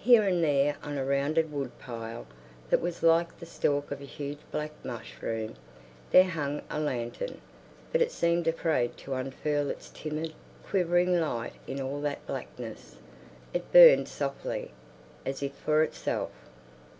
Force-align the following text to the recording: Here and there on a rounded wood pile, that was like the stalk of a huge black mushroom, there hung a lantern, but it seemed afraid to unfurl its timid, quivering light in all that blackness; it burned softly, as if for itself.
Here 0.00 0.24
and 0.24 0.42
there 0.42 0.74
on 0.82 0.98
a 0.98 1.04
rounded 1.04 1.52
wood 1.52 1.70
pile, 1.78 2.26
that 2.70 2.80
was 2.80 3.04
like 3.04 3.38
the 3.38 3.46
stalk 3.46 3.92
of 3.92 4.00
a 4.00 4.04
huge 4.04 4.40
black 4.50 4.72
mushroom, 4.84 5.54
there 6.10 6.28
hung 6.28 6.62
a 6.68 6.80
lantern, 6.80 7.40
but 7.92 8.02
it 8.02 8.10
seemed 8.10 8.48
afraid 8.48 8.96
to 8.96 9.14
unfurl 9.14 9.70
its 9.70 9.88
timid, 9.90 10.34
quivering 10.66 11.20
light 11.20 11.52
in 11.68 11.80
all 11.80 12.00
that 12.00 12.26
blackness; 12.26 12.96
it 13.54 13.70
burned 13.72 14.08
softly, 14.08 14.72
as 15.24 15.40
if 15.40 15.52
for 15.54 15.84
itself. 15.84 16.32